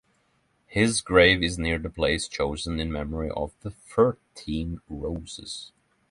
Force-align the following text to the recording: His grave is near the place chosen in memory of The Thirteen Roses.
His 0.65 0.99
grave 0.99 1.43
is 1.43 1.59
near 1.59 1.77
the 1.77 1.87
place 1.91 2.27
chosen 2.27 2.79
in 2.79 2.91
memory 2.91 3.29
of 3.29 3.51
The 3.61 3.69
Thirteen 3.69 4.79
Roses. 4.89 5.73